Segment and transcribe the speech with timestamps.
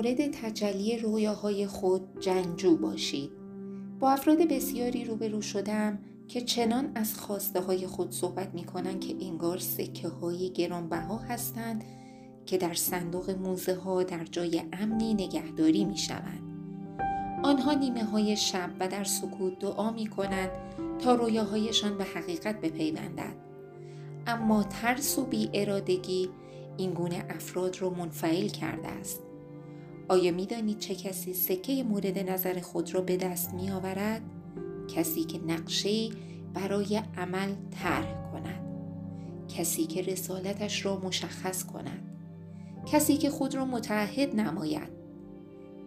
[0.00, 3.30] مورد تجلی رویاهای خود جنگجو باشید.
[3.98, 5.98] با افراد بسیاری روبرو شدم
[6.28, 11.84] که چنان از خواسته های خود صحبت می کنند که انگار سکه های گرانبها هستند
[12.46, 16.42] که در صندوق موزه ها در جای امنی نگهداری می شوند.
[17.42, 20.50] آنها نیمه های شب و در سکوت دعا می کنند
[20.98, 23.34] تا رویاهایشان به حقیقت بپیوندد.
[24.26, 26.28] اما ترس و بی ارادگی
[26.76, 29.29] این گونه افراد را منفعل کرده است.
[30.10, 34.22] آیا می دانید چه کسی سکه مورد نظر خود را به دست می آورد؟
[34.94, 36.08] کسی که نقشه
[36.54, 38.64] برای عمل طرح کند.
[39.56, 42.02] کسی که رسالتش را مشخص کند.
[42.86, 44.88] کسی که خود را متعهد نماید.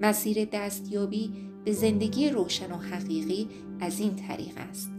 [0.02, 1.34] مسیر دستیابی
[1.66, 3.48] به زندگی روشن و حقیقی
[3.80, 4.90] از این طریق است.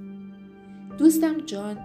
[0.99, 1.79] دوستم جان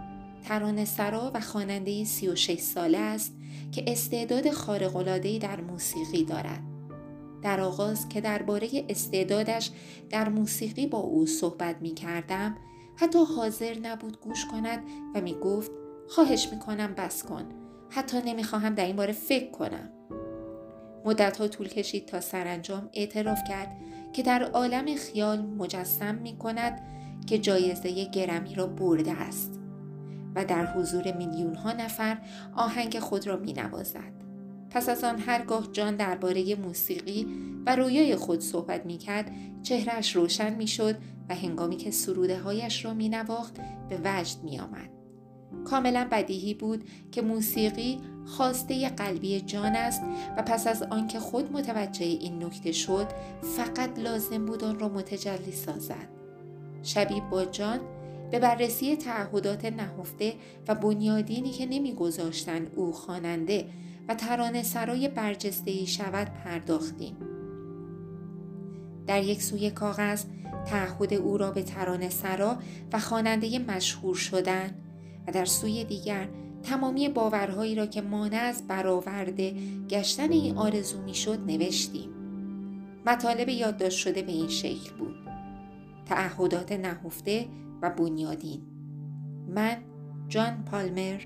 [0.43, 3.34] ترانه سرا و خواننده 36 ساله است
[3.71, 6.68] که استعداد خارق‌العاده‌ای در موسیقی دارد.
[7.41, 9.71] در آغاز که درباره استعدادش
[10.09, 12.57] در موسیقی با او صحبت می کردم
[12.95, 14.84] حتی حاضر نبود گوش کند
[15.15, 15.71] و می گفت
[16.10, 17.43] خواهش می کنم بس کن
[17.90, 19.90] حتی نمی خواهم در این باره فکر کنم
[21.05, 23.77] مدت ها طول کشید تا سرانجام اعتراف کرد
[24.13, 26.82] که در عالم خیال مجسم می کند
[27.27, 29.60] که جایزه گرمی را برده است
[30.35, 32.17] و در حضور میلیون ها نفر
[32.55, 34.18] آهنگ خود را می نوازد.
[34.71, 37.27] پس از آن هرگاه جان درباره موسیقی
[37.65, 39.31] و رویای خود صحبت می کرد
[39.63, 40.95] چهرش روشن می شد
[41.29, 43.57] و هنگامی که سروده هایش را می نواخت
[43.89, 44.89] به وجد می آمد.
[45.65, 50.01] کاملا بدیهی بود که موسیقی خواسته قلبی جان است
[50.37, 53.07] و پس از آنکه خود متوجه این نکته شد
[53.41, 56.09] فقط لازم بود آن را متجلی سازد
[56.83, 57.79] شبی با جان
[58.31, 60.33] به بررسی تعهدات نهفته
[60.67, 63.65] و بنیادینی که نمیگذاشتند او خواننده
[64.09, 67.17] و ترانه سرای برجسته ای شود پرداختیم.
[69.07, 70.25] در یک سوی کاغذ
[70.66, 72.57] تعهد او را به ترانه سرا
[72.94, 74.69] و خواننده مشهور شدن
[75.28, 76.29] و در سوی دیگر
[76.63, 79.53] تمامی باورهایی را که مانع از برآورده
[79.89, 82.09] گشتن این آرزو می‌شد نوشتیم.
[83.06, 85.16] مطالب یادداشت شده به این شکل بود.
[86.06, 87.47] تعهدات نهفته
[87.81, 88.62] و بنیادین.
[89.56, 89.78] من
[90.28, 91.22] جان پالمر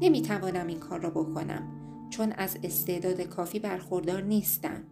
[0.00, 1.83] نمی‌توانم این کار را بکنم
[2.16, 4.82] چون از استعداد کافی برخوردار نیستم.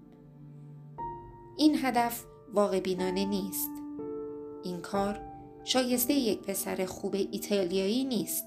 [1.56, 2.24] این هدف
[2.54, 3.70] واقع بینانه نیست.
[4.64, 5.20] این کار
[5.64, 8.46] شایسته یک پسر خوب ایتالیایی نیست.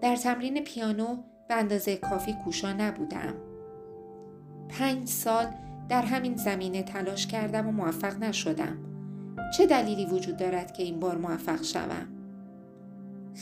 [0.00, 1.16] در تمرین پیانو
[1.48, 3.34] به اندازه کافی کوشا نبودم.
[4.68, 5.46] پنج سال
[5.88, 8.78] در همین زمینه تلاش کردم و موفق نشدم.
[9.56, 12.19] چه دلیلی وجود دارد که این بار موفق شوم؟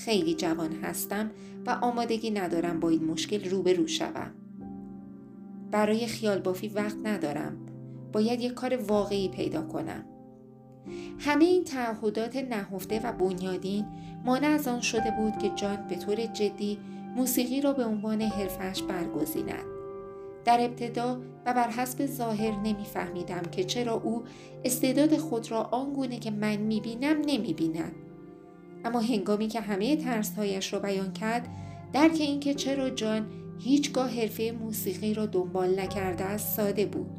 [0.04, 1.31] خیلی جوان هستم
[1.66, 4.31] و آمادگی ندارم با این مشکل روبرو شوم.
[5.70, 7.56] برای خیال بافی وقت ندارم.
[8.12, 10.04] باید یک کار واقعی پیدا کنم.
[11.19, 13.87] همه این تعهدات نهفته و بنیادین
[14.25, 16.78] مانع از آن شده بود که جان به طور جدی
[17.16, 19.64] موسیقی را به عنوان حرفش برگزیند.
[20.44, 24.25] در ابتدا و بر حسب ظاهر نمیفهمیدم که چرا او
[24.64, 27.92] استعداد خود را آنگونه که من می‌بینم نمی‌بیند
[28.84, 31.49] اما هنگامی که همه ترسهایش را بیان کرد
[31.93, 33.27] درک اینکه چرا جان
[33.59, 37.11] هیچگاه حرفه موسیقی را دنبال نکرده است ساده بود.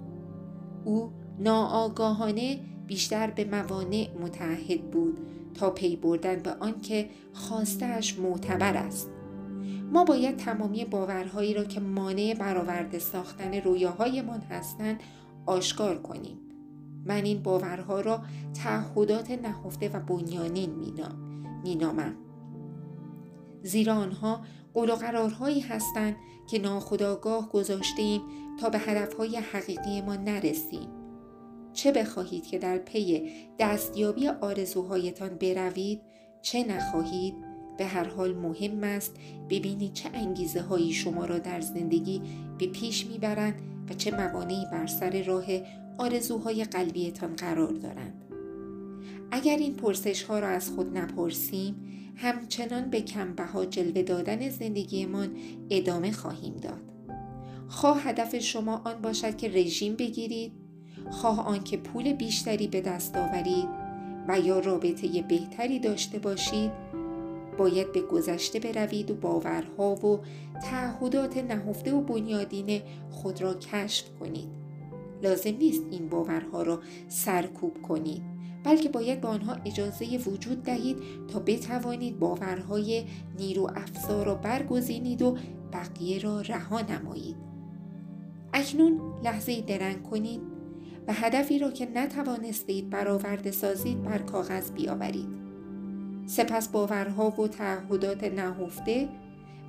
[0.86, 5.18] او ناآگاهانه بیشتر به موانع متعهد بود
[5.53, 9.09] تا پی بردن به آنکه خواستهاش معتبر است.
[9.94, 15.00] ما باید تمامی باورهایی را که مانع برآورده ساختن رویاهایمان هستند
[15.46, 16.38] آشکار کنیم.
[17.06, 18.22] من این باورها را
[18.64, 21.28] تعهدات نهفته و بنیانین مینام
[21.64, 22.16] مینامم.
[23.64, 24.42] زیرا آنها
[24.74, 26.16] قول و قرارهایی هستند
[26.50, 28.20] که ناخداگاه گذاشته
[28.62, 30.90] تا به هدفهای حقیقی ما نرسیم.
[31.74, 36.02] چه بخواهید که در پی دستیابی آرزوهایتان بروید
[36.42, 37.36] چه نخواهید
[37.78, 39.16] به هر حال مهم است
[39.50, 42.22] ببینید چه انگیزه هایی شما را در زندگی
[42.57, 45.45] به پیش می‌برند و چه موانعی بر سر راه
[45.98, 48.25] آرزوهای قلبیتان قرار دارند.
[49.31, 51.75] اگر این پرسش ها را از خود نپرسیم
[52.16, 55.30] همچنان به کمبها جلوه دادن زندگیمان
[55.69, 56.81] ادامه خواهیم داد.
[57.68, 60.51] خواه هدف شما آن باشد که رژیم بگیرید
[61.12, 63.68] خواه آنکه پول بیشتری به دست آورید
[64.28, 66.72] و یا رابطه بهتری داشته باشید
[67.57, 70.19] باید به گذشته بروید و باورها و
[70.62, 74.50] تعهدات نهفته و بنیادین خود را کشف کنید.
[75.24, 78.38] لازم نیست این باورها را سرکوب کنید.
[78.63, 80.97] بلکه باید به آنها اجازه وجود دهید
[81.27, 83.06] تا بتوانید باورهای
[83.39, 85.38] نیرو افزار را برگزینید و
[85.73, 87.35] بقیه را رها نمایید
[88.53, 90.41] اکنون لحظه درنگ کنید
[91.07, 95.29] و هدفی را که نتوانستید برآورده سازید بر کاغذ بیاورید.
[96.25, 99.09] سپس باورها و تعهدات نهفته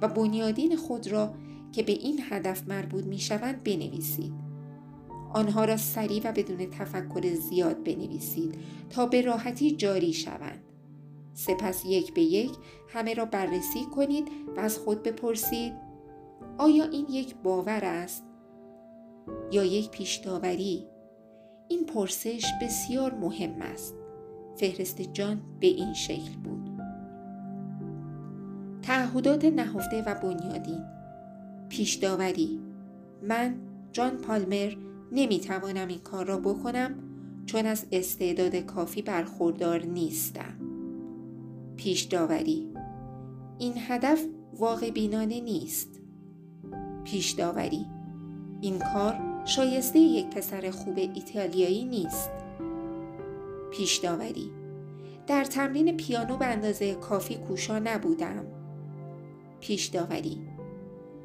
[0.02, 1.34] و بنیادین خود را
[1.72, 4.49] که به این هدف مربوط می شوند بنویسید.
[5.32, 8.54] آنها را سریع و بدون تفکر زیاد بنویسید
[8.90, 10.62] تا به راحتی جاری شوند.
[11.34, 12.50] سپس یک به یک
[12.88, 15.72] همه را بررسی کنید و از خود بپرسید
[16.58, 18.24] آیا این یک باور است؟
[19.52, 20.86] یا یک پیشداوری؟
[21.68, 23.94] این پرسش بسیار مهم است.
[24.56, 26.70] فهرست جان به این شکل بود.
[28.82, 30.84] تعهدات نهفته و بنیادین.
[31.68, 32.60] پیشداوری
[33.22, 33.54] من
[33.92, 34.72] جان پالمر
[35.12, 36.94] نمی‌توانم این کار را بکنم
[37.46, 40.54] چون از استعداد کافی برخوردار نیستم.
[41.76, 42.68] پیش داوری.
[43.58, 44.24] این هدف
[44.58, 46.00] واقع بینانه نیست.
[47.04, 47.86] پیش داوری.
[48.60, 52.30] این کار شایسته یک پسر خوب ایتالیایی نیست.
[53.70, 54.50] پیش داوری.
[55.26, 58.44] در تمرین پیانو به اندازه کافی کوشا نبودم.
[59.60, 60.38] پیش داوری.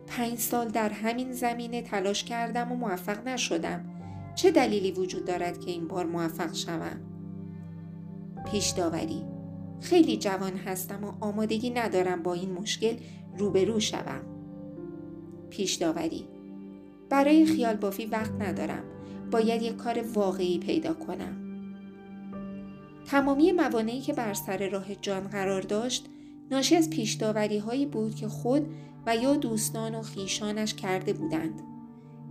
[0.07, 3.85] پنج سال در همین زمینه تلاش کردم و موفق نشدم
[4.35, 7.01] چه دلیلی وجود دارد که این بار موفق شوم
[8.51, 9.35] پیش داوری
[9.81, 12.95] خیلی جوان هستم و آمادگی ندارم با این مشکل
[13.37, 14.21] روبرو شوم.
[15.49, 16.27] پیش داوری
[17.09, 18.83] برای خیال بافی وقت ندارم.
[19.31, 21.41] باید یک کار واقعی پیدا کنم.
[23.05, 26.05] تمامی موانعی که بر سر راه جان قرار داشت
[26.51, 27.21] ناشی از پیش
[27.65, 28.67] هایی بود که خود
[29.05, 31.61] و یا دوستان و خیشانش کرده بودند.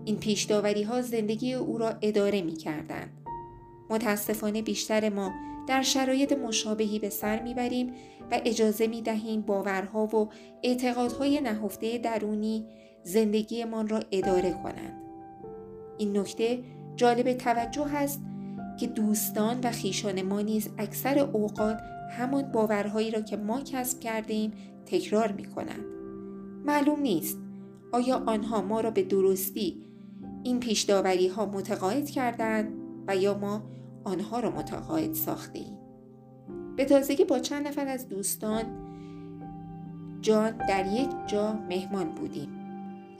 [0.05, 3.11] این پیش ها زندگی او را اداره می کردند.
[3.91, 5.32] متاسفانه بیشتر ما
[5.69, 7.93] در شرایط مشابهی به سر می‌بریم
[8.31, 10.29] و اجازه می دهیم باورها و
[10.62, 12.67] اعتقادهای نهفته درونی
[13.03, 15.03] زندگیمان را اداره کنند.
[15.99, 16.59] این نکته
[16.97, 18.20] جالب توجه است
[18.81, 21.81] که دوستان و خیشان ما نیز اکثر اوقات
[22.11, 24.53] همان باورهایی را که ما کسب کرده ایم
[24.87, 25.94] تکرار می کنند.
[26.64, 27.38] معلوم نیست
[27.93, 29.82] آیا آنها ما را به درستی
[30.43, 32.72] این پیشداوری ها متقاعد کردند
[33.06, 33.62] و یا ما
[34.05, 35.78] آنها را متقاعد ساخته ایم.
[36.76, 38.64] به تازگی با چند نفر از دوستان
[40.20, 42.49] جان در یک جا مهمان بودیم.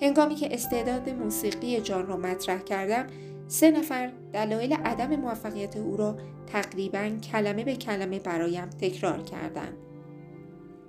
[0.01, 3.07] هنگامی که استعداد موسیقی جان را مطرح کردم
[3.49, 6.17] سه نفر دلایل عدم موفقیت او را
[6.47, 9.77] تقریبا کلمه به کلمه برایم تکرار کردند.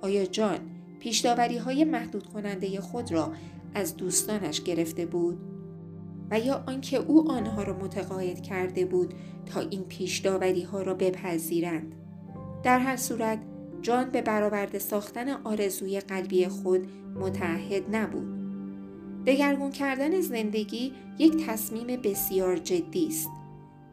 [0.01, 0.59] آیا جان
[0.99, 3.33] پیشداوری های محدود کننده خود را
[3.73, 5.37] از دوستانش گرفته بود؟
[6.31, 9.13] و یا آنکه او آنها را متقاعد کرده بود
[9.45, 11.95] تا این پیشداوری ها را بپذیرند
[12.63, 13.39] در هر صورت
[13.81, 18.35] جان به برآورده ساختن آرزوی قلبی خود متعهد نبود
[19.25, 23.29] دگرگون کردن زندگی یک تصمیم بسیار جدی است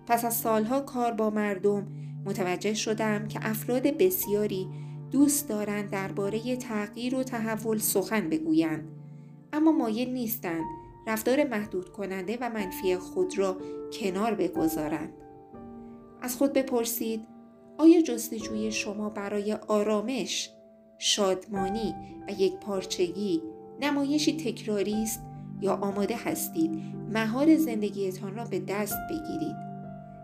[0.07, 1.87] پس از سالها کار با مردم
[2.25, 4.69] متوجه شدم که افراد بسیاری
[5.13, 8.89] دوست دارند درباره تغییر و تحول سخن بگویند.
[9.53, 10.65] اما مایل نیستند
[11.07, 13.57] رفتار محدود کننده و منفی خود را
[13.93, 15.13] کنار بگذارند.
[16.23, 17.27] از خود بپرسید
[17.79, 20.51] آیا جستجوی شما برای آرامش،
[20.99, 21.95] شادمانی
[22.29, 23.43] و یک پارچگی
[23.81, 25.23] نمایشی تکراری است
[25.61, 26.83] یا آماده هستید
[27.13, 29.57] مهار زندگیتان را به دست بگیرید؟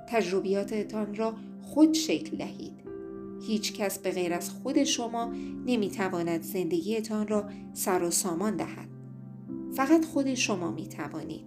[0.08, 2.77] تجربیاتتان را خود شکل دهید.
[3.42, 5.32] هیچ کس به غیر از خود شما
[5.66, 8.88] نمی‌تواند زندگیتان را سر و سامان دهد
[9.72, 11.46] فقط خود شما می توانید.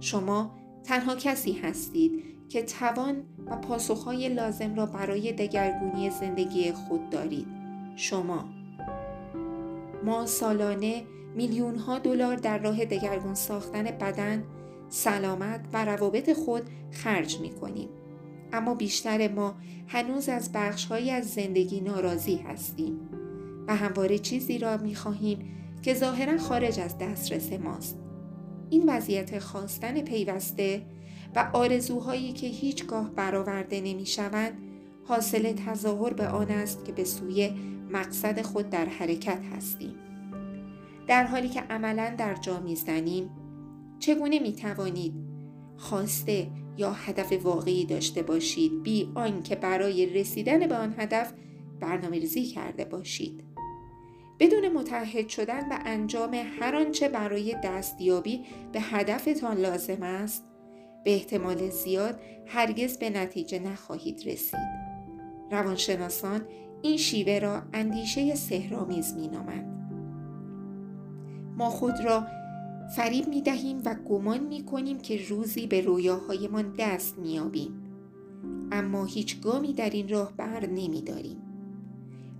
[0.00, 0.54] شما
[0.84, 7.46] تنها کسی هستید که توان و پاسخهای لازم را برای دگرگونی زندگی خود دارید.
[7.96, 8.44] شما
[10.04, 11.04] ما سالانه
[11.36, 14.44] میلیون ها دلار در راه دگرگون ساختن بدن،
[14.88, 17.88] سلامت و روابط خود خرج می کنیم.
[18.54, 19.54] اما بیشتر ما
[19.86, 23.00] هنوز از بخشهایی از زندگی ناراضی هستیم
[23.68, 25.38] و همواره چیزی را می خواهیم
[25.82, 27.98] که ظاهرا خارج از دسترس ماست.
[28.70, 30.82] این وضعیت خواستن پیوسته
[31.36, 34.52] و آرزوهایی که هیچگاه برآورده نمی‌شوند
[35.04, 37.50] حاصل تظاهر به آن است که به سوی
[37.90, 39.94] مقصد خود در حرکت هستیم.
[41.06, 43.30] در حالی که عملا در جا می‌زنیم
[43.98, 45.14] چگونه می توانید
[45.76, 46.46] خواسته
[46.76, 51.32] یا هدف واقعی داشته باشید بی آنکه برای رسیدن به آن هدف
[51.80, 53.44] برنامه ریزی کرده باشید
[54.38, 60.44] بدون متحد شدن و انجام هر آنچه برای دستیابی به هدفتان لازم است
[61.04, 64.84] به احتمال زیاد هرگز به نتیجه نخواهید رسید
[65.50, 66.46] روانشناسان
[66.82, 69.74] این شیوه را اندیشه سهرامیز می نامند.
[71.56, 72.26] ما خود را
[72.88, 77.72] فریب می دهیم و گمان می کنیم که روزی به رویاهایمان دست می آبیم.
[78.72, 81.36] اما هیچ گامی در این راه بر نمی داریم.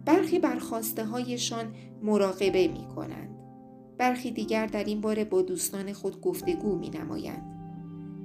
[0.04, 3.30] برخی برخواسته هایشان مراقبه می کنند.
[3.98, 7.42] برخی دیگر در این باره با دوستان خود گفتگو می نمایند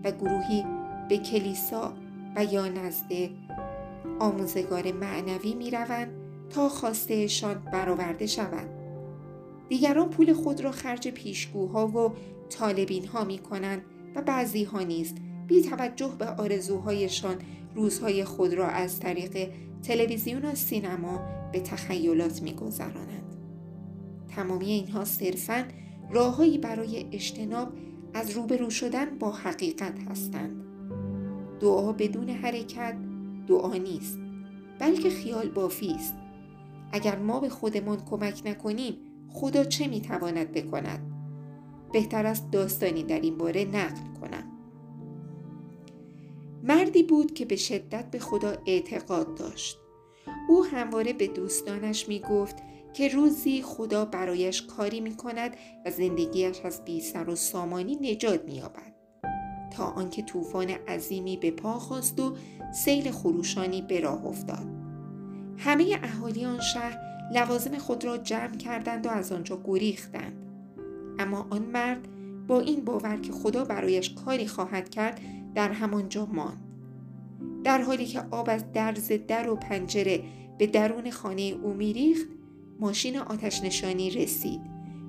[0.04, 0.66] و گروهی
[1.10, 1.94] به کلیسا
[2.36, 3.30] و یا نزد
[4.20, 6.12] آموزگار معنوی می روند
[6.50, 8.79] تا خواستهشان برآورده شود.
[9.70, 12.14] دیگران پول خود را خرج پیشگوها و
[12.50, 13.82] طالبین ها می کنند
[14.16, 15.14] و بعضی ها نیز
[15.48, 17.36] بی توجه به آرزوهایشان
[17.76, 19.50] روزهای خود را از طریق
[19.84, 21.22] تلویزیون و سینما
[21.52, 23.36] به تخیلات می گذرانند.
[24.36, 25.66] تمامی اینها صرفاً
[26.12, 27.74] راههایی برای اجتناب
[28.14, 30.64] از روبرو شدن با حقیقت هستند.
[31.60, 32.98] دعا بدون حرکت
[33.48, 34.20] دعا نیست
[34.80, 36.14] بلکه خیال بافی است.
[36.92, 38.98] اگر ما به خودمان کمک نکنیم
[39.34, 41.12] خدا چه می‌تواند بکند؟
[41.94, 44.44] بهتر است داستانی در این باره نقل کنم.
[46.64, 49.78] مردی بود که به شدت به خدا اعتقاد داشت.
[50.50, 52.56] او همواره به دوستانش می گفت
[52.94, 55.52] که روزی خدا برایش کاری می کند
[55.86, 58.96] و زندگیش از بی سر و سامانی نجات می یابد.
[59.72, 62.36] تا آنکه طوفان عظیمی به پا خواست و
[62.74, 64.68] سیل خروشانی به راه افتاد.
[65.58, 70.34] همه اهالی آن شهر لوازم خود را جمع کردند و از آنجا گریختند.
[71.20, 72.08] اما آن مرد
[72.48, 75.22] با این باور که خدا برایش کاری خواهد کرد
[75.56, 76.70] در همانجا ماند.
[77.64, 80.24] در حالی که آب از درز در و پنجره
[80.58, 82.28] به درون خانه او میریخت
[82.80, 84.62] ماشین آتش نشانی رسید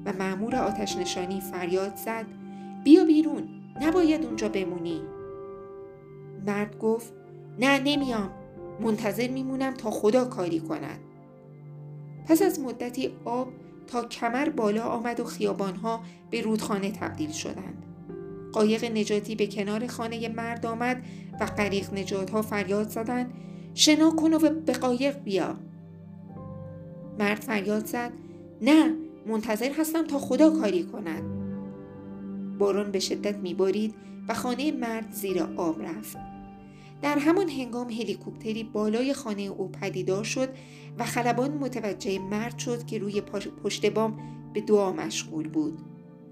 [0.04, 2.26] و معمور آتش نشانی فریاد زد
[2.84, 3.48] بیا بیرون
[3.80, 5.00] نباید اونجا بمونی
[6.46, 7.12] مرد گفت
[7.58, 8.30] نه نمیام
[8.80, 11.00] منتظر میمونم تا خدا کاری کند
[12.30, 13.48] پس از مدتی آب
[13.86, 17.86] تا کمر بالا آمد و خیابانها به رودخانه تبدیل شدند.
[18.52, 21.02] قایق نجاتی به کنار خانه مرد آمد
[21.40, 23.34] و غریق نجات ها فریاد زدند
[23.74, 25.56] شنا کن و به قایق بیا.
[27.18, 28.12] مرد فریاد زد
[28.62, 28.94] نه
[29.26, 31.22] منتظر هستم تا خدا کاری کند.
[32.58, 33.94] باران به شدت میبارید
[34.28, 36.16] و خانه مرد زیر آب رفت.
[37.02, 40.48] در همان هنگام هلیکوپتری بالای خانه او پدیدار شد
[40.98, 43.20] و خلبان متوجه مرد شد که روی
[43.62, 44.18] پشت بام
[44.52, 45.78] به دعا مشغول بود.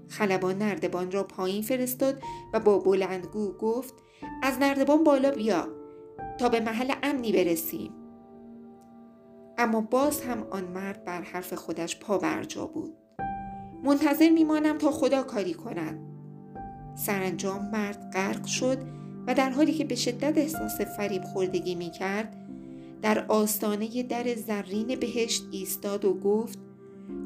[0.07, 2.23] خلبان نردبان را پایین فرستاد
[2.53, 3.93] و با بلندگو گفت
[4.43, 5.67] از نردبان بالا بیا
[6.37, 7.91] تا به محل امنی برسیم.
[9.57, 12.93] اما باز هم آن مرد بر حرف خودش پا برجا بود.
[13.83, 15.99] منتظر میمانم تا خدا کاری کند.
[16.95, 18.77] سرانجام مرد غرق شد
[19.27, 22.48] و در حالی که به شدت احساس فریب خوردگی می کرد
[23.01, 26.59] در آستانه در زرین بهشت ایستاد و گفت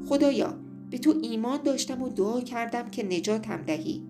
[0.09, 0.53] خدایا
[0.89, 4.03] به تو ایمان داشتم و دعا کردم که نجاتم دهی.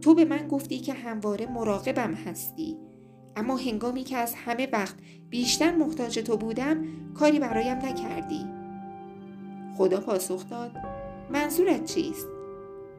[0.00, 2.76] تو به من گفتی که همواره مراقبم هستی.
[3.36, 4.96] اما هنگامی که از همه وقت
[5.30, 6.84] بیشتر محتاج تو بودم
[7.14, 8.46] کاری برایم نکردی.
[9.76, 10.70] خدا پاسخ داد
[11.30, 12.28] منظورت چیست؟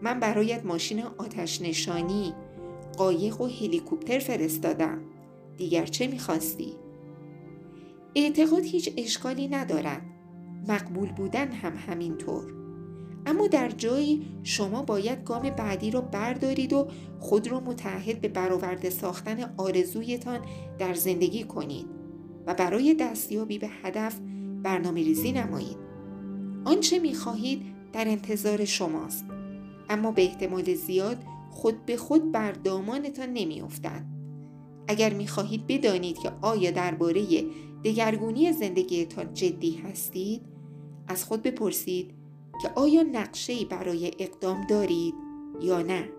[0.02, 2.34] من برایت ماشین آتش نشانی
[2.98, 5.02] قایق و هلیکوپتر فرستادم.
[5.58, 6.85] دیگر چه می‌خواستی؟
[8.16, 10.02] اعتقاد هیچ اشکالی ندارد
[10.68, 12.54] مقبول بودن هم همینطور
[13.26, 16.88] اما در جایی شما باید گام بعدی را بردارید و
[17.20, 20.40] خود را متحد به برآورده ساختن آرزویتان
[20.80, 21.86] در زندگی کنید
[22.48, 24.20] و برای دستیابی به هدف
[24.64, 25.78] برنامه ریزی نمایید.
[26.66, 27.62] آنچه می خواهید
[27.94, 29.26] در انتظار شماست
[29.90, 31.18] اما به احتمال زیاد
[31.52, 34.06] خود به خود بر دامانتان نمی افتد.
[34.88, 37.26] اگر می خواهید بدانید که آیا درباره
[37.86, 40.42] دگرگونی زندگیتان جدی هستید
[41.08, 42.12] از خود بپرسید
[42.62, 45.14] که آیا نقشه‌ای برای اقدام دارید
[45.62, 46.10] یا نه.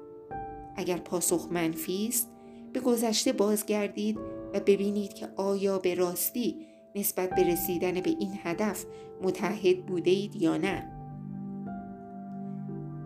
[0.76, 2.30] اگر پاسخ منفی است
[2.72, 4.18] به گذشته بازگردید
[4.54, 6.56] و ببینید که آیا به راستی
[6.96, 8.84] نسبت به رسیدن به این هدف
[9.22, 10.92] متحد بوده اید یا نه.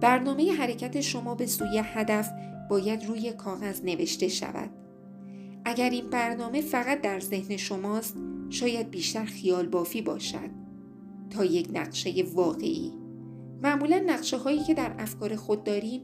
[0.01, 2.31] برنامه حرکت شما به سوی هدف
[2.71, 4.71] باید روی کاغذ نوشته شود.
[5.65, 8.17] اگر این برنامه فقط در ذهن شماست
[8.51, 10.51] شاید بیشتر خیال بافی باشد
[11.31, 12.93] تا یک نقشه واقعی
[13.63, 16.01] معمولا نقشه هایی که در افکار خود داریم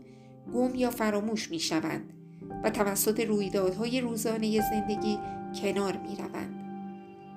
[0.55, 2.13] گم یا فراموش می شوند
[2.65, 5.19] و توسط رویدادهای روزانه زندگی
[5.63, 6.57] کنار می روند.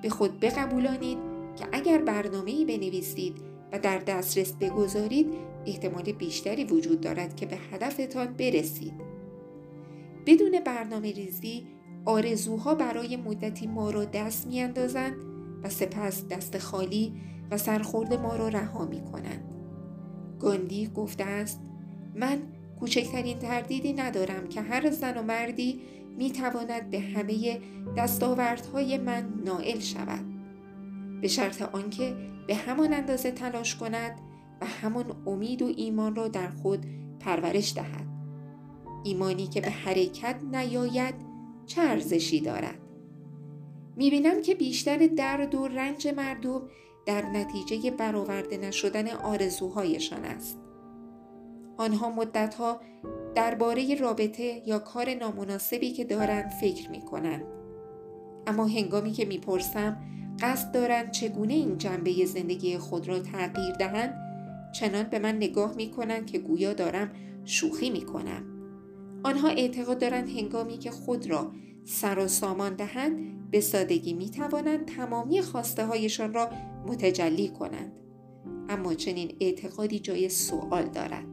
[0.02, 1.18] به خود بقبولانید
[1.56, 3.38] که اگر برنامه بنویسید
[3.72, 5.28] و در دسترس بگذارید
[5.66, 8.94] احتمال بیشتری وجود دارد که به هدفتان برسید.
[10.26, 11.68] بدون برنامه ریزی
[12.10, 15.16] آرزوها برای مدتی ما را دست می اندازند
[15.64, 17.14] و سپس دست خالی
[17.52, 19.54] و سرخورد ما را رها می کنند.
[20.40, 21.62] گاندی گفته است
[22.16, 22.38] من
[22.80, 25.82] کوچکترین تردیدی ندارم که هر زن و مردی
[26.18, 27.60] می تواند به همه
[27.98, 30.26] دستاوردهای من نائل شود
[31.22, 32.16] به شرط آنکه
[32.48, 34.20] به همان اندازه تلاش کند
[34.62, 36.86] و همان امید و ایمان را در خود
[37.20, 38.08] پرورش دهد
[39.04, 41.29] ایمانی که به حرکت نیاید
[41.70, 42.80] چه ارزشی دارد
[43.96, 46.62] می‌بینم که بیشتر درد و رنج مردم
[47.06, 50.58] در نتیجه برآورده نشدن آرزوهایشان است
[51.78, 52.82] آنها مدتها
[53.36, 57.44] درباره رابطه یا کار نامناسبی که دارند فکر می کنند.
[58.48, 59.98] اما هنگامی که می‌پرسم
[60.42, 64.14] قصد دارند چگونه این جنبه زندگی خود را تغییر دهند
[64.72, 67.12] چنان به من نگاه می کنند که گویا دارم
[67.46, 68.59] شوخی می کنم.
[69.24, 71.52] آنها اعتقاد دارند هنگامی که خود را
[71.86, 76.50] سر و سامان دهند به سادگی می توانند تمامی خواسته هایشان را
[76.88, 77.92] متجلی کنند.
[78.70, 81.26] اما چنین اعتقادی جای سوال دارد.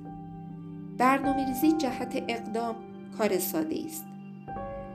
[0.99, 2.77] برنامه ریزی جهت اقدام
[3.19, 4.05] کار ساده است.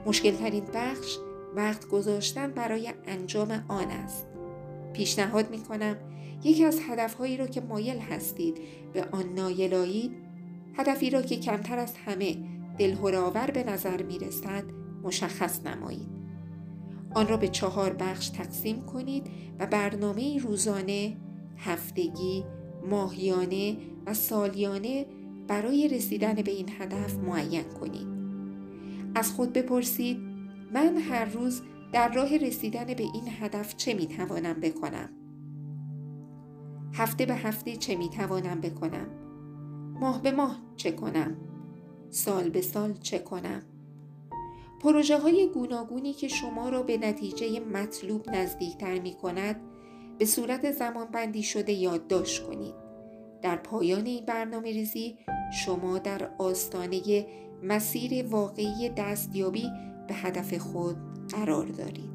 [0.06, 1.16] مشکل ترین بخش
[1.54, 4.26] وقت گذاشتن برای انجام آن است.
[4.92, 5.96] پیشنهاد می کنم
[6.44, 8.58] یکی از هدفهایی را که مایل هستید
[8.92, 10.12] به آن نایلایید
[10.74, 12.36] هدفی را که کمتر از همه
[12.78, 14.64] دلهراور به نظر می رسد
[15.02, 16.08] مشخص نمایید.
[17.14, 21.16] آن را به چهار بخش تقسیم کنید و برنامه روزانه،
[21.56, 22.44] هفتگی،
[22.90, 23.76] ماهیانه
[24.06, 25.06] و سالیانه
[25.48, 28.08] برای رسیدن به این هدف معین کنید.
[29.14, 30.18] از خود بپرسید
[30.74, 31.62] من هر روز
[31.92, 35.08] در راه رسیدن به این هدف چه می توانم بکنم؟
[36.94, 39.06] هفته به هفته چه می توانم بکنم؟
[40.00, 41.36] ماه به ماه چه کنم؟
[42.12, 43.62] سال به سال چه کنم؟
[44.80, 49.60] پروژه های گوناگونی که شما را به نتیجه مطلوب نزدیکتر می کند
[50.18, 52.74] به صورت زمان بندی شده یادداشت کنید.
[53.42, 55.18] در پایان این برنامه ریزی
[55.64, 57.26] شما در آستانه
[57.62, 59.70] مسیر واقعی دستیابی
[60.08, 60.96] به هدف خود
[61.28, 62.12] قرار دارید.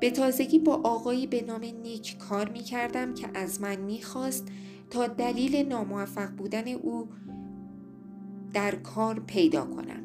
[0.00, 4.48] به تازگی با آقایی به نام نیک کار می کردم که از من می خواست
[4.90, 7.08] تا دلیل ناموفق بودن او
[8.52, 10.02] در کار پیدا کنم.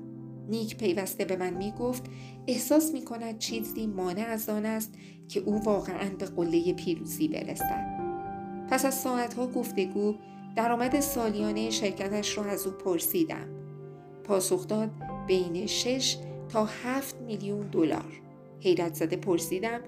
[0.50, 2.04] نیک پیوسته به من می گفت
[2.48, 4.94] احساس می کند چیزی مانع از آن است
[5.28, 7.98] که او واقعا به قله پیروزی برسد.
[8.70, 10.16] پس از ساعتها گفتگو
[10.56, 13.48] درآمد سالیانه شرکتش را از او پرسیدم.
[14.24, 14.90] پاسخ داد
[15.28, 16.18] بین 6
[16.50, 18.22] تا 7 میلیون دلار.
[18.60, 19.80] حیرت زده پرسیدم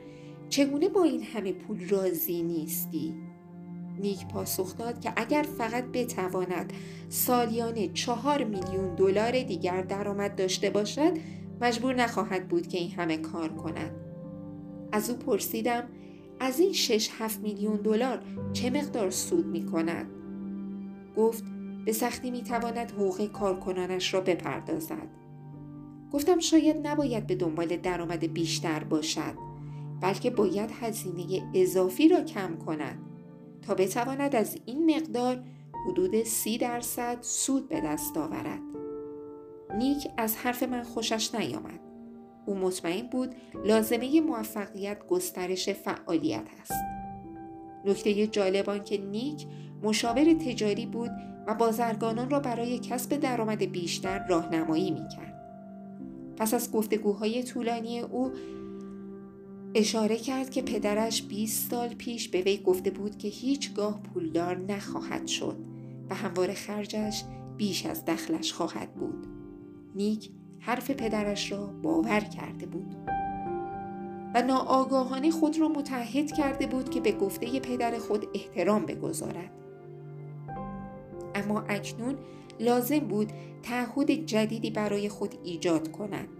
[0.49, 3.13] چگونه با این همه پول راضی نیستی؟
[3.99, 6.73] نیک پاسخ داد که اگر فقط بتواند
[7.09, 11.13] سالیانه چهار میلیون دلار دیگر درآمد داشته باشد
[11.61, 13.91] مجبور نخواهد بود که این همه کار کند
[14.91, 15.83] از او پرسیدم
[16.39, 18.21] از این 6 7 میلیون دلار
[18.53, 20.09] چه مقدار سود می کند؟
[21.17, 21.43] گفت
[21.85, 25.07] به سختی می تواند حقوق کارکنانش را بپردازد.
[26.11, 29.33] گفتم شاید نباید به دنبال درآمد بیشتر باشد
[30.01, 33.08] بلکه باید هزینه اضافی را کم کند
[33.61, 35.43] تا بتواند از این مقدار
[35.87, 38.59] حدود سی درصد سود به دست آورد.
[39.77, 41.79] نیک از حرف من خوشش نیامد.
[42.45, 46.73] او مطمئن بود لازمه موفقیت گسترش فعالیت است.
[47.85, 49.47] نکته جالب که نیک
[49.83, 51.11] مشاور تجاری بود
[51.47, 55.39] و بازرگانان را برای کسب درآمد بیشتر راهنمایی می‌کرد.
[56.37, 58.31] پس از گفتگوهای طولانی او
[59.75, 65.27] اشاره کرد که پدرش 20 سال پیش به وی گفته بود که هیچگاه پولدار نخواهد
[65.27, 65.57] شد
[66.09, 67.23] و همواره خرجش
[67.57, 69.27] بیش از دخلش خواهد بود.
[69.95, 72.95] نیک حرف پدرش را باور کرده بود
[74.35, 79.51] و ناآگاهانه خود را متحد کرده بود که به گفته پدر خود احترام بگذارد.
[81.35, 82.15] اما اکنون
[82.59, 86.38] لازم بود تعهد جدیدی برای خود ایجاد کند.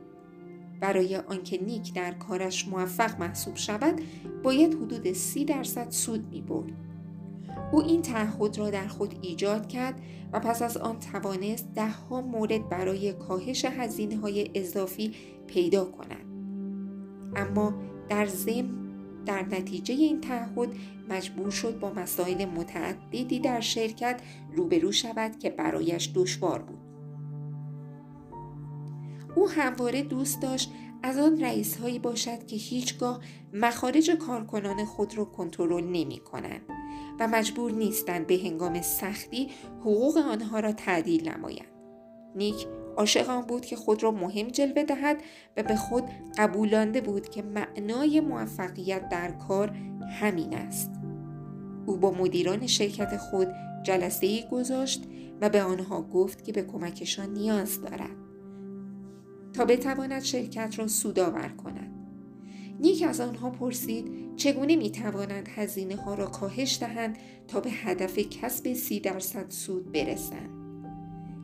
[0.80, 4.02] برای آنکه نیک در کارش موفق محسوب شود
[4.44, 6.74] باید حدود سی درصد سود می برد.
[7.72, 10.02] او این تعهد را در خود ایجاد کرد
[10.34, 15.12] و پس از آن توانست دهها مورد برای کاهش هزینه های اضافی
[15.48, 16.26] پیدا کند.
[17.36, 17.74] اما
[18.10, 18.80] در ضمن
[19.26, 20.70] در نتیجه این تعهد
[21.10, 24.22] مجبور شد با مسائل متعددی در شرکت
[24.56, 26.89] روبرو شود که برایش دشوار بود.
[29.40, 30.72] او همواره دوست داشت
[31.04, 33.20] از آن رئیس هایی باشد که هیچگاه
[33.54, 36.62] مخارج کارکنان خود را کنترل نمی کنند
[37.20, 39.50] و مجبور نیستند به هنگام سختی
[39.80, 41.68] حقوق آنها را تعدیل نمایند.
[42.36, 45.22] نیک عاشق آن بود که خود را مهم جلوه دهد
[45.58, 46.04] و به خود
[46.38, 49.70] قبولانده بود که معنای موفقیت در کار
[50.22, 50.92] همین است.
[51.86, 53.48] او با مدیران شرکت خود
[53.84, 55.04] جلسه ای گذاشت
[55.42, 58.29] و به آنها گفت که به کمکشان نیاز دارد
[59.54, 61.96] تا بتواند شرکت را سودآور کند.
[62.80, 68.18] نیک از آنها پرسید چگونه می توانند هزینه ها را کاهش دهند تا به هدف
[68.18, 70.50] کسب سی درصد سود برسند؟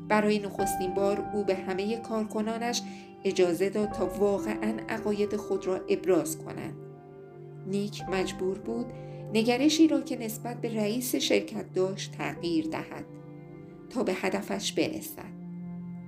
[0.08, 2.82] برای نخستین بار او به همه کارکنانش
[3.24, 6.76] اجازه داد تا واقعا عقاید خود را ابراز کنند.
[7.68, 8.86] نیک مجبور بود
[9.34, 13.06] نگرشی را که نسبت به رئیس شرکت داشت تغییر دهد
[13.90, 15.36] تا به هدفش برسد.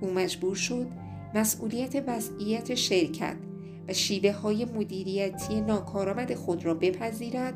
[0.00, 0.86] او مجبور شد
[1.34, 3.36] مسئولیت وضعیت شرکت
[3.88, 7.54] و شیوه های مدیریتی ناکارآمد خود را بپذیرد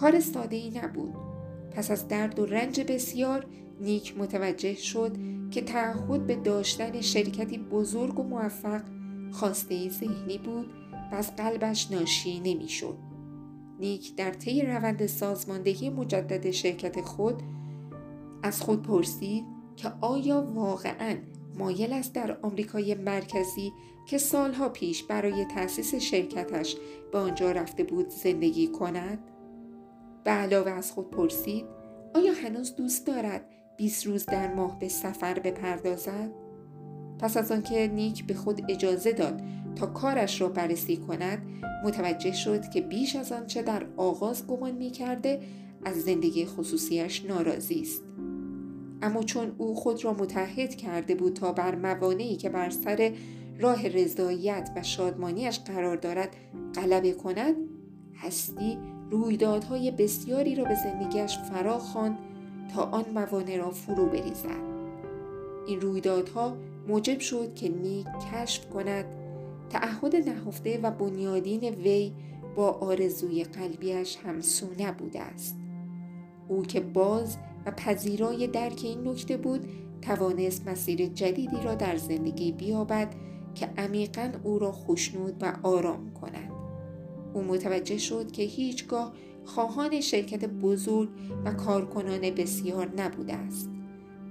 [0.00, 1.14] کار ساده ای نبود
[1.70, 3.46] پس از درد و رنج بسیار
[3.80, 5.16] نیک متوجه شد
[5.50, 8.82] که تعهد به داشتن شرکتی بزرگ و موفق
[9.32, 10.66] خواسته ذهنی بود
[11.12, 12.96] و از قلبش ناشی نمی‌شد.
[13.80, 17.42] نیک در طی روند سازماندهی مجدد شرکت خود
[18.42, 19.44] از خود پرسید
[19.76, 21.16] که آیا واقعا
[21.58, 23.72] مایل است در آمریکای مرکزی
[24.06, 26.76] که سالها پیش برای تأسیس شرکتش
[27.12, 29.18] به آنجا رفته بود زندگی کند؟
[30.24, 31.66] به علاوه از خود پرسید
[32.14, 33.44] آیا هنوز دوست دارد
[33.76, 36.30] 20 روز در ماه به سفر بپردازد؟
[37.18, 39.42] پس از آنکه نیک به خود اجازه داد
[39.76, 41.42] تا کارش را بررسی کند
[41.84, 45.40] متوجه شد که بیش از آنچه در آغاز گمان می کرده
[45.84, 48.02] از زندگی خصوصیش ناراضی است.
[49.02, 53.12] اما چون او خود را متحد کرده بود تا بر موانعی که بر سر
[53.58, 56.36] راه رضایت و شادمانیش قرار دارد
[56.74, 57.54] غلبه کند
[58.16, 58.78] هستی
[59.10, 62.18] رویدادهای بسیاری را به زندگیش فرا خواند
[62.74, 64.66] تا آن موانع را فرو بریزد.
[65.66, 66.56] این رویدادها
[66.88, 69.04] موجب شد که نیک کشف کند.
[69.70, 72.12] تعهد نهفته و بنیادین وی
[72.56, 75.56] با آرزوی قلبیش همسو نبوده است.
[76.48, 79.68] او که باز و پذیرای درک این نکته بود
[80.02, 83.14] توانست مسیر جدیدی را در زندگی بیابد
[83.54, 86.50] که عمیقا او را خوشنود و آرام کند.
[87.34, 89.12] او متوجه شد که هیچگاه
[89.44, 91.08] خواهان شرکت بزرگ
[91.44, 93.70] و کارکنان بسیار نبوده است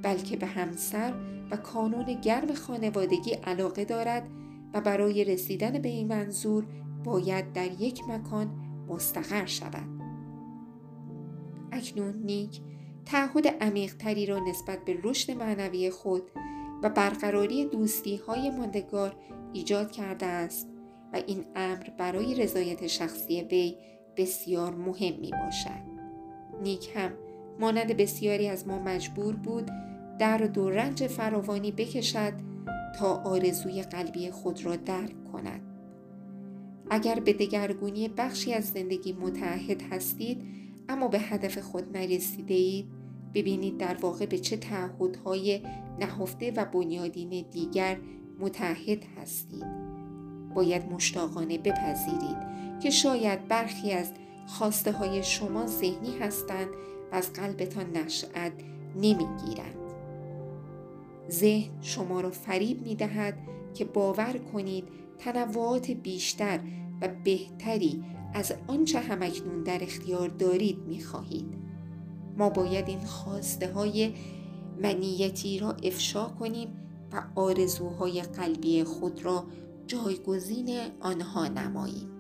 [0.02, 1.14] بلکه به همسر
[1.52, 4.28] و کانون گرم خانوادگی علاقه دارد
[4.74, 6.66] و برای رسیدن به این منظور
[7.04, 8.50] باید در یک مکان
[8.88, 10.02] مستقر شود.
[11.72, 12.62] اکنون نیک
[13.06, 16.24] تعهد عمیقتری را نسبت به رشد معنوی خود
[16.84, 19.16] و برقراری دوستی های ماندگار
[19.54, 20.70] ایجاد کرده است
[21.14, 23.78] و این امر برای رضایت شخصی وی
[24.18, 25.86] بسیار مهم می باشد.
[26.64, 27.12] نیک هم
[27.60, 29.72] مانند بسیاری از ما مجبور بود
[30.20, 32.34] در دو رنج فراوانی بکشد
[33.00, 35.62] تا آرزوی قلبی خود را درک کند.
[36.90, 42.86] اگر به دگرگونی بخشی از زندگی متعهد هستید اما به هدف خود نرسیده اید
[43.34, 45.62] ببینید در واقع به چه تعهدهای
[46.00, 47.98] نهفته و بنیادین دیگر
[48.40, 49.66] متحد هستید.
[50.56, 52.38] باید مشتاقانه بپذیرید
[52.84, 54.12] که شاید برخی از
[54.48, 56.68] خواسته های شما ذهنی هستند
[57.12, 58.54] و از قلبتان نشأت
[58.96, 59.76] نمی‌گیرند.
[61.30, 63.38] ذهن شما را فریب می دهد
[63.74, 64.88] که باور کنید
[65.20, 66.60] تنوعات بیشتر
[67.02, 68.04] و بهتری
[68.36, 71.46] از آنچه همکنون در اختیار دارید می خواهید.
[72.38, 74.14] ما باید این خواسته های
[74.82, 76.68] منیتی را افشا کنیم
[77.14, 79.44] و آرزوهای قلبی خود را
[79.88, 82.15] جایگزین آنها نماییم